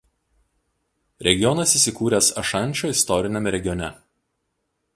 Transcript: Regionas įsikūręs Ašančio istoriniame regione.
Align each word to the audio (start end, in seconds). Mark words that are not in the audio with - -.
Regionas 1.27 1.75
įsikūręs 1.79 2.29
Ašančio 2.43 2.91
istoriniame 2.95 3.53
regione. 3.57 3.91